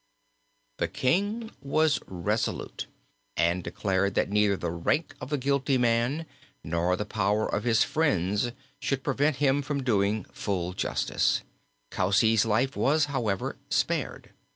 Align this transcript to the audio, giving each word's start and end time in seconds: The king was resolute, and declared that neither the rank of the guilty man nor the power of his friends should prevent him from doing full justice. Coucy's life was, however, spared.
The 0.79 0.87
king 0.87 1.51
was 1.61 1.99
resolute, 2.07 2.87
and 3.37 3.63
declared 3.63 4.15
that 4.15 4.31
neither 4.31 4.57
the 4.57 4.71
rank 4.71 5.13
of 5.21 5.29
the 5.29 5.37
guilty 5.37 5.77
man 5.77 6.25
nor 6.63 6.95
the 6.95 7.05
power 7.05 7.45
of 7.47 7.65
his 7.65 7.83
friends 7.83 8.51
should 8.79 9.03
prevent 9.03 9.35
him 9.35 9.61
from 9.61 9.83
doing 9.83 10.23
full 10.33 10.73
justice. 10.73 11.43
Coucy's 11.91 12.45
life 12.45 12.75
was, 12.75 13.05
however, 13.13 13.57
spared. 13.69 14.31